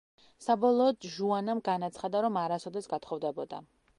[0.45, 3.63] საბოლოოდ, ჟუანამ განაცხადა, რომ არასოდეს გათხოვდებოდა.